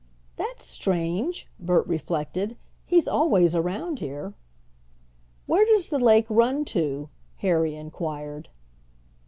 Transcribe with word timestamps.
"That's 0.35 0.65
strange," 0.65 1.47
Bert 1.59 1.85
reflected. 1.85 2.57
"He's 2.87 3.07
always 3.07 3.53
around 3.55 3.99
here." 3.99 4.33
"Where 5.45 5.63
does 5.63 5.89
the 5.89 5.99
lake 5.99 6.25
run 6.27 6.65
to?" 6.73 7.09
Harry 7.37 7.75
inquired. 7.75 8.49